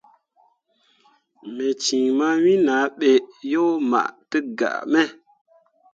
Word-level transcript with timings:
Me 1.55 1.65
cin 1.83 2.05
mawen 2.17 2.65
ah 2.77 2.87
ɓe 2.97 3.09
yo 3.51 3.63
mah 3.89 4.09
tǝgaa 4.29 4.79
me. 4.91 5.01